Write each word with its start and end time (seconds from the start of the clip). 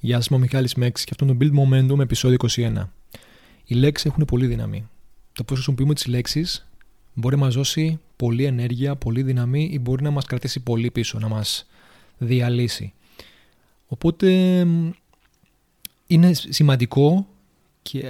Γεια 0.00 0.16
σας, 0.16 0.26
είμαι 0.26 0.36
ο 0.36 0.40
Μιχάλης 0.40 0.74
Μέξ 0.74 1.04
και 1.04 1.10
αυτό 1.12 1.24
είναι 1.24 1.34
το 1.34 1.40
Build 1.40 1.58
Momentum 1.60 1.98
επεισόδιο 2.00 2.36
21. 2.56 2.88
Οι 3.64 3.74
λέξεις 3.74 4.06
έχουν 4.06 4.24
πολύ 4.24 4.46
δύναμη. 4.46 4.88
Το 5.32 5.44
πώς 5.44 5.56
χρησιμοποιούμε 5.56 5.94
τις 5.94 6.06
λέξεις 6.06 6.68
μπορεί 7.14 7.36
να 7.36 7.44
μας 7.44 7.54
δώσει 7.54 8.00
πολλή 8.16 8.44
ενέργεια, 8.44 8.96
πολλή 8.96 9.22
δύναμη 9.22 9.70
ή 9.72 9.78
μπορεί 9.78 10.02
να 10.02 10.10
μας 10.10 10.24
κρατήσει 10.24 10.60
πολύ 10.60 10.90
πίσω, 10.90 11.18
να 11.18 11.28
μας 11.28 11.66
διαλύσει. 12.18 12.92
Οπότε 13.86 14.30
είναι 16.06 16.32
σημαντικό 16.32 17.26
και 17.82 18.02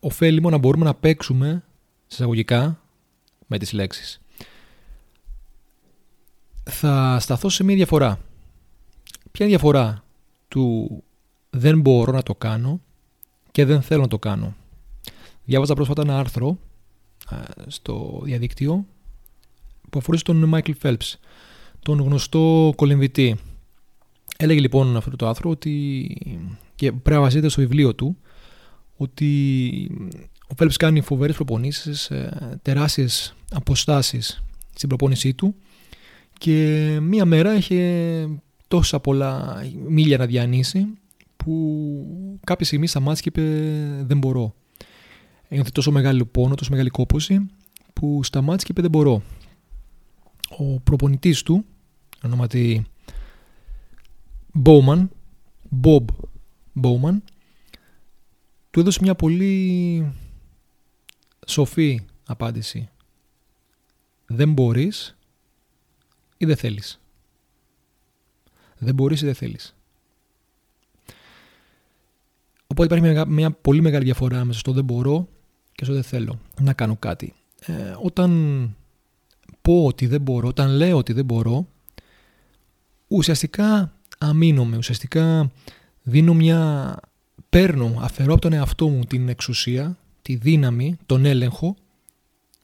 ωφέλιμο 0.00 0.50
να 0.50 0.58
μπορούμε 0.58 0.84
να 0.84 0.94
παίξουμε 0.94 1.64
εισαγωγικά 2.10 2.80
με 3.46 3.58
τις 3.58 3.72
λέξεις. 3.72 4.20
Θα 6.64 7.18
σταθώ 7.20 7.48
σε 7.48 7.64
μία 7.64 7.76
διαφορά. 7.76 8.20
Ποια 9.30 9.46
είναι 9.46 9.54
η 9.54 9.56
διαφορά 9.56 10.02
του 10.48 11.02
δεν 11.50 11.80
μπορώ 11.80 12.12
να 12.12 12.22
το 12.22 12.34
κάνω 12.34 12.80
και 13.50 13.64
δεν 13.64 13.82
θέλω 13.82 14.00
να 14.00 14.08
το 14.08 14.18
κάνω. 14.18 14.54
Διάβαζα 15.44 15.74
πρόσφατα 15.74 16.02
ένα 16.02 16.18
άρθρο 16.18 16.58
στο 17.66 18.20
διαδίκτυο 18.24 18.86
που 19.90 19.98
αφορούσε 19.98 20.24
τον 20.24 20.50
Michael 20.54 20.74
Phelps, 20.82 21.14
τον 21.80 22.00
γνωστό 22.00 22.72
κολυμβητή. 22.76 23.36
Έλεγε 24.36 24.60
λοιπόν 24.60 24.96
αυτό 24.96 25.16
το 25.16 25.28
άρθρο 25.28 25.50
ότι, 25.50 26.06
και 26.74 26.92
πρέπει 26.92 27.10
να 27.10 27.20
βασίζεται 27.20 27.48
στο 27.48 27.60
βιβλίο 27.60 27.94
του, 27.94 28.16
ότι 28.96 29.90
ο 30.50 30.54
Phelps 30.58 30.74
κάνει 30.76 31.00
φοβερές 31.00 31.34
προπονήσεις, 31.34 32.10
ε, 32.10 32.58
τεράστιες 32.62 33.34
αποστάσεις 33.50 34.42
στην 34.74 34.88
προπόνησή 34.88 35.34
του 35.34 35.54
και 36.38 36.98
μία 37.02 37.24
μέρα 37.24 37.54
είχε 37.54 38.40
τόσα 38.68 39.00
πολλά 39.00 39.62
μίλια 39.88 40.16
να 40.18 40.26
διανύσει 40.26 40.86
που 41.36 42.40
κάποια 42.44 42.66
στιγμή 42.66 42.86
σταμάτησε 42.86 43.22
και 43.22 43.28
είπε 43.28 43.42
δεν 44.04 44.18
μπορώ. 44.18 44.54
Ένιωθε 45.48 45.70
τόσο 45.70 45.90
μεγάλο 45.90 46.24
πόνο, 46.24 46.54
τόσο 46.54 46.70
μεγάλη 46.70 46.88
κόπωση 46.88 47.46
που 47.92 48.22
σταμάτησε 48.22 48.66
και 48.66 48.72
είπε 48.72 48.80
δεν 48.80 48.90
μπορώ. 48.90 49.22
Ο 50.58 50.80
προπονητής 50.80 51.42
του, 51.42 51.64
ονόματι 52.24 52.86
Bowman, 54.64 55.08
Bob 55.82 56.04
Bowman, 56.82 57.16
του 58.70 58.80
έδωσε 58.80 58.98
μια 59.02 59.14
πολύ 59.14 60.12
σοφή 61.46 62.00
απάντηση. 62.26 62.88
Δεν 64.26 64.52
μπορείς 64.52 65.16
ή 66.36 66.46
δεν 66.46 66.56
θέλεις. 66.56 67.00
Δεν 68.78 68.94
μπορείς 68.94 69.22
ή 69.22 69.24
δεν 69.24 69.34
θέλεις. 69.34 69.74
Οπότε 72.66 72.96
υπάρχει 72.96 73.30
μια, 73.30 73.50
πολύ 73.50 73.80
μεγάλη 73.80 74.04
διαφορά 74.04 74.44
μέσα 74.44 74.58
στο 74.58 74.72
δεν 74.72 74.84
μπορώ 74.84 75.28
και 75.72 75.84
στο 75.84 75.92
δεν 75.92 76.02
θέλω 76.02 76.40
να 76.60 76.72
κάνω 76.72 76.96
κάτι. 76.96 77.34
Ε, 77.60 77.72
όταν 78.02 78.30
πω 79.62 79.84
ότι 79.84 80.06
δεν 80.06 80.20
μπορώ, 80.20 80.48
όταν 80.48 80.70
λέω 80.70 80.96
ότι 80.96 81.12
δεν 81.12 81.24
μπορώ, 81.24 81.66
ουσιαστικά 83.08 83.92
αμήνομαι, 84.18 84.76
ουσιαστικά 84.76 85.50
δίνω 86.02 86.34
μια... 86.34 86.94
παίρνω, 87.48 87.98
αφαιρώ 88.00 88.32
από 88.32 88.40
τον 88.40 88.52
εαυτό 88.52 88.88
μου 88.88 89.04
την 89.04 89.28
εξουσία, 89.28 89.98
τη 90.22 90.34
δύναμη, 90.34 90.96
τον 91.06 91.24
έλεγχο 91.24 91.76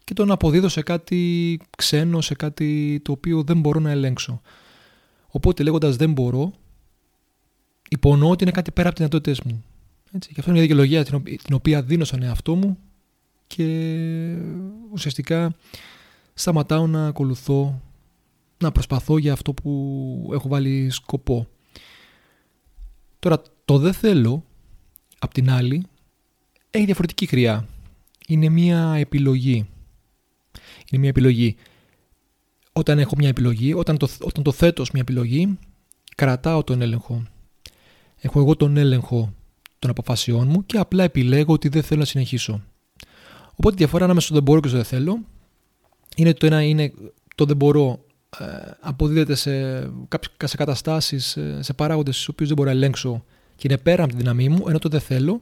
και 0.05 0.15
τον 0.15 0.31
αποδίδω 0.31 0.69
σε 0.69 0.83
κάτι 0.83 1.61
ξένο, 1.77 2.21
σε 2.21 2.35
κάτι 2.35 3.01
το 3.05 3.13
οποίο 3.13 3.43
δεν 3.43 3.61
μπορώ 3.61 3.81
να 3.81 3.91
ελέγξω. 3.91 4.41
Οπότε 5.37 5.63
λέγοντας 5.63 5.97
δεν 5.97 6.13
μπορώ, 6.13 6.53
υπονοώ 7.89 8.31
ότι 8.31 8.43
είναι 8.43 8.53
κάτι 8.53 8.71
πέρα 8.71 8.89
από 8.89 8.97
τις 8.99 9.07
δυνατότητέ 9.07 9.49
μου. 9.49 9.65
Έτσι. 10.13 10.29
Και 10.29 10.35
αυτό 10.39 10.51
είναι 10.51 10.61
μια 10.61 10.69
δικαιολογία 10.69 11.05
την 11.45 11.55
οποία 11.55 11.83
δίνω 11.83 12.05
στον 12.05 12.23
εαυτό 12.23 12.55
μου 12.55 12.79
και 13.47 14.37
ουσιαστικά 14.93 15.57
σταματάω 16.35 16.87
να 16.87 17.07
ακολουθώ, 17.07 17.83
να 18.59 18.73
προσπαθώ 18.73 19.19
για 19.19 19.33
αυτό 19.33 19.53
που 19.55 20.31
έχω 20.33 20.49
βάλει 20.49 20.91
σκοπό. 20.91 21.47
Τώρα 23.19 23.43
το 23.65 23.79
δεν 23.79 23.93
θέλω, 23.93 24.45
απ' 25.19 25.33
την 25.33 25.51
άλλη, 25.51 25.87
έχει 26.71 26.85
διαφορετική 26.85 27.27
χρειά. 27.27 27.69
Είναι 28.29 28.49
μια 28.49 28.95
επιλογή. 28.95 29.67
Είναι 30.91 31.01
μια 31.01 31.09
επιλογή. 31.09 31.57
Όταν 32.77 32.99
έχω 32.99 33.15
μια 33.17 33.29
επιλογή, 33.29 33.75
όταν 33.75 33.97
το, 33.97 34.09
όταν 34.21 34.43
το 34.43 34.53
θέτω 34.53 34.83
ως 34.83 34.91
μια 34.91 35.03
επιλογή, 35.03 35.59
κρατάω 36.15 36.65
τον 36.65 36.83
έλεγχο. 36.83 37.23
Έχω 38.21 38.41
εγώ 38.41 38.57
τον 38.57 38.77
έλεγχο 38.77 39.35
των 39.79 39.91
αποφασιών 39.91 40.49
μου 40.49 40.67
και 40.67 40.79
απλά 40.79 41.05
επιλέγω 41.05 41.53
ότι 41.53 41.69
δεν 41.69 41.83
θέλω 41.83 42.01
να 42.01 42.07
συνεχίσω. 42.07 42.63
Οπότε 43.51 43.75
η 43.75 43.77
διαφορά 43.77 44.05
ανάμεσα 44.05 44.27
στο 44.27 44.35
δεν 44.35 44.43
μπορώ 44.43 44.61
και 44.61 44.69
στο 44.69 44.77
δεν 44.77 44.87
θέλω 44.87 45.19
είναι 46.17 46.35
το 46.35 46.47
ένα 46.47 46.63
είναι 46.63 46.93
το 47.35 47.45
δεν 47.45 47.57
μπορώ 47.57 48.05
ε, 48.39 48.45
αποδίδεται 48.81 49.35
σε, 49.35 49.81
σε 50.45 50.57
καταστάσεις, 50.57 51.39
σε 51.61 51.73
παράγοντες 51.73 52.15
στους 52.15 52.29
οποίους 52.29 52.49
δεν 52.49 52.57
μπορώ 52.57 52.71
να 52.71 52.77
ελέγξω 52.77 53.25
και 53.57 53.69
είναι 53.69 53.79
πέρα 53.79 54.03
από 54.03 54.13
τη 54.13 54.19
δύναμή 54.19 54.49
μου, 54.49 54.65
ενώ 54.69 54.79
το 54.79 54.89
δεν 54.89 55.01
θέλω 55.01 55.41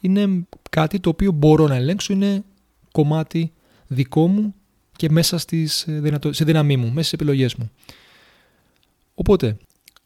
είναι 0.00 0.46
κάτι 0.70 1.00
το 1.00 1.08
οποίο 1.08 1.32
μπορώ 1.32 1.66
να 1.66 1.74
ελέγξω, 1.74 2.12
είναι 2.12 2.44
κομμάτι 2.92 3.52
δικό 3.86 4.26
μου 4.26 4.54
και 4.98 5.10
μέσα 5.10 5.38
στις, 5.38 5.82
ε, 5.82 6.18
στη 6.30 6.44
δύναμή 6.44 6.76
μου, 6.76 6.86
μέσα 6.86 7.00
στις 7.00 7.12
επιλογές 7.12 7.54
μου. 7.54 7.70
Οπότε, 9.14 9.56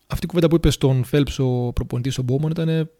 αυτή 0.06 0.24
η 0.24 0.28
κουβέντα 0.28 0.48
που 0.48 0.54
είπες 0.54 0.74
στον 0.74 1.04
Φέλψ 1.04 1.38
ο 1.38 1.72
προπονητής 1.74 2.12
στον 2.12 2.24
Μπόμον 2.24 2.50
ήταν 2.50 2.90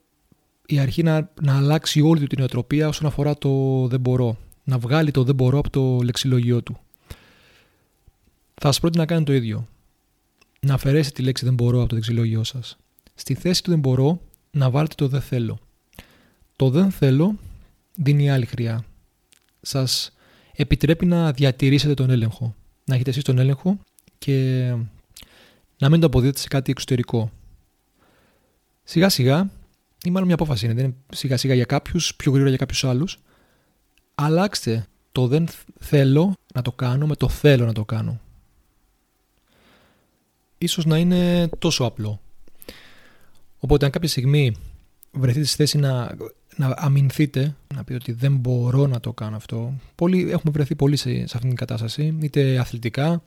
η 0.67 0.79
αρχή 0.79 1.03
να, 1.03 1.31
να 1.43 1.57
αλλάξει 1.57 2.01
όλη 2.01 2.21
του 2.21 2.27
την 2.27 2.39
νοοτροπία 2.39 2.89
όσον 2.89 3.07
αφορά 3.07 3.39
το 3.39 3.87
δεν 3.89 4.01
μπορώ. 4.01 4.37
Να 4.65 4.79
βγάλει 4.79 5.11
το 5.11 5.25
δεν 5.25 5.35
μπορώ 5.35 5.59
από 5.59 5.71
το 5.71 6.01
λεξιλογιό 6.03 6.63
του. 6.63 6.79
Θα 8.55 8.67
σας 8.67 8.81
πρότεινα 8.81 9.03
να 9.03 9.09
κάνετε 9.09 9.31
το 9.31 9.37
ίδιο. 9.37 9.69
Να 10.61 10.75
αφαιρέσετε 10.75 11.15
τη 11.15 11.23
λέξη 11.23 11.45
δεν 11.45 11.55
μπορώ 11.55 11.79
από 11.79 11.89
το 11.89 11.95
λεξιλόγιό 11.95 12.45
σας. 12.45 12.77
Στη 13.15 13.35
θέση 13.35 13.63
του 13.63 13.71
δεν 13.71 13.79
μπορώ 13.79 14.21
να 14.51 14.71
βάλετε 14.71 14.95
το 14.95 15.09
δεν 15.09 15.21
θέλω. 15.21 15.59
Το 16.57 16.71
δεν 16.71 16.91
θέλω 16.91 17.39
δίνει 17.95 18.31
άλλη 18.31 18.47
χρειά. 18.47 18.85
Σας 19.61 20.13
επιτρέπει 20.55 21.07
να 21.07 21.33
διατηρήσετε 21.33 21.95
τον 21.95 22.11
έλεγχο. 22.11 22.55
Να 22.85 22.95
έχετε 22.95 23.11
εσείς 23.11 23.23
τον 23.23 23.39
έλεγχο 23.39 23.79
και 24.19 24.67
να 25.79 25.89
μην 25.89 26.01
το 26.01 26.07
αποδίδετε 26.07 26.39
σε 26.39 26.49
κάτι 26.49 26.71
εξωτερικό. 26.71 27.31
Σιγά 28.85 29.09
σιγά 29.09 29.51
ή 30.05 30.11
μάλλον 30.11 30.27
μια 30.27 30.35
απόφαση 30.35 30.65
είναι. 30.65 30.75
Δεν 30.75 30.85
είναι 30.85 30.95
σιγά 31.13 31.37
σιγά 31.37 31.55
για 31.55 31.65
κάποιους, 31.65 32.15
πιο 32.17 32.31
γρήγορα 32.31 32.49
για 32.49 32.59
κάποιους 32.59 32.85
άλλους. 32.85 33.19
Αλλάξτε 34.15 34.87
το 35.13 35.27
δεν 35.27 35.49
θέλω 35.81 36.37
να 36.55 36.63
το 36.63 36.73
κάνω 36.73 37.07
με 37.07 37.17
το 37.17 37.29
θέλω 37.29 37.65
να 37.67 37.73
το 37.73 37.85
κάνω. 37.85 38.21
Ίσως 40.59 40.85
να 40.85 40.99
είναι 40.99 41.49
τόσο 41.59 41.85
απλό. 41.85 42.21
Οπότε 43.59 43.85
αν 43.85 43.91
κάποια 43.91 44.09
στιγμή 44.09 44.57
βρεθείτε 45.13 45.45
στη 45.45 45.57
θέση 45.57 45.79
να, 45.79 46.17
να 46.57 46.75
αμυνθείτε, 46.77 47.57
να 47.75 47.85
πείτε 47.85 47.95
ότι 47.95 48.13
δεν 48.13 48.37
μπορώ 48.37 48.87
να 48.87 49.01
το 49.01 49.13
κάνω 49.13 49.37
αυτό. 49.37 49.75
Πολλοί, 49.95 50.21
έχουμε 50.21 50.53
βρεθεί 50.53 50.75
πολύ 50.75 50.97
σε, 50.97 51.11
σε 51.15 51.23
αυτήν 51.23 51.49
την 51.49 51.57
κατάσταση, 51.57 52.19
είτε 52.21 52.59
αθλητικά, 52.59 53.23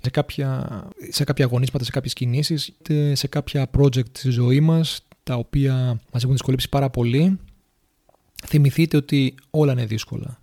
σε 0.00 0.10
κάποια, 0.10 0.68
σε 1.08 1.24
κάποια 1.24 1.44
αγωνίσματα, 1.44 1.84
σε 1.84 1.90
κάποιες 1.90 2.12
κινήσεις, 2.12 2.66
είτε 2.66 3.14
σε 3.14 3.26
κάποια 3.26 3.70
project 3.78 4.16
στη 4.18 4.30
ζωή 4.30 4.60
μας, 4.60 5.06
τα 5.22 5.34
οποία 5.34 6.00
μας 6.12 6.22
έχουν 6.22 6.32
δυσκολέψει 6.32 6.68
πάρα 6.68 6.90
πολύ, 6.90 7.38
θυμηθείτε 8.46 8.96
ότι 8.96 9.34
όλα 9.50 9.72
είναι 9.72 9.86
δύσκολα. 9.86 10.40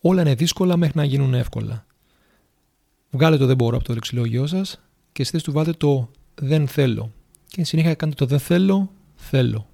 Όλα 0.00 0.20
είναι 0.20 0.34
δύσκολα 0.34 0.76
μέχρι 0.76 0.98
να 0.98 1.04
γίνουν 1.04 1.34
εύκολα. 1.34 1.86
Βγάλετε 3.10 3.40
το 3.40 3.46
δεν 3.46 3.56
μπορώ 3.56 3.76
από 3.76 3.84
το 3.84 3.94
λεξιλόγιο 3.94 4.46
σας 4.46 4.80
και 5.12 5.24
στη 5.24 5.42
του 5.42 5.52
βάλτε 5.52 5.72
το 5.72 6.10
δεν 6.34 6.68
θέλω. 6.68 7.12
Και 7.48 7.64
συνέχεια 7.64 7.94
κάνετε 7.94 8.24
το 8.24 8.30
δεν 8.30 8.38
θέλω, 8.38 8.90
θέλω. 9.14 9.66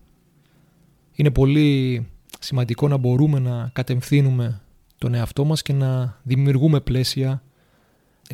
Είναι 1.14 1.30
πολύ 1.30 2.06
σημαντικό 2.38 2.88
να 2.88 2.96
μπορούμε 2.96 3.38
να 3.38 3.70
κατευθύνουμε 3.72 4.60
τον 4.98 5.14
εαυτό 5.14 5.44
μας 5.44 5.62
και 5.62 5.72
να 5.72 6.20
δημιουργούμε 6.22 6.80
πλαίσια 6.80 7.42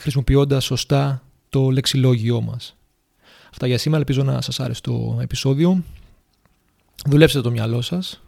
χρησιμοποιώντας 0.00 0.64
σωστά 0.64 1.22
το 1.48 1.70
λεξιλόγιό 1.70 2.40
μας. 2.40 2.76
Αυτά 3.50 3.66
για 3.66 3.78
σήμερα, 3.78 4.00
ελπίζω 4.00 4.22
να 4.22 4.40
σας 4.40 4.60
άρεσε 4.60 4.80
το 4.80 5.19
επεισόδιο. 5.20 5.82
Δουλέψτε 7.06 7.40
το 7.40 7.50
μυαλό 7.50 7.80
σας 7.80 8.22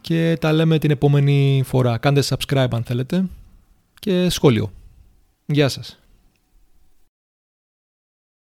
και 0.00 0.36
τα 0.40 0.52
λέμε 0.52 0.78
την 0.78 0.90
επόμενη 0.90 1.62
φορά. 1.64 1.98
Κάντε 1.98 2.22
subscribe 2.28 2.68
αν 2.70 2.84
θέλετε 2.84 3.28
και 3.98 4.28
σχόλιο. 4.28 4.72
Γεια 5.46 5.68
σας. 5.68 5.98